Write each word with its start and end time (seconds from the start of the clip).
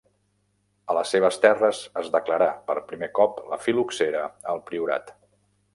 A 0.93 0.95
les 0.97 1.11
seves 1.15 1.37
terres 1.43 1.81
es 2.03 2.09
declarà 2.17 2.49
per 2.71 2.77
primer 2.93 3.11
cop 3.21 3.39
la 3.53 3.61
fil·loxera 3.67 4.29
al 4.55 4.65
priorat. 4.71 5.17